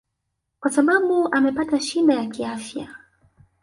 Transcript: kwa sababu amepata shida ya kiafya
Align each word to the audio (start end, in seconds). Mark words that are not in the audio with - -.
kwa 0.59 0.71
sababu 0.71 1.27
amepata 1.33 1.79
shida 1.79 2.13
ya 2.13 2.25
kiafya 2.25 2.95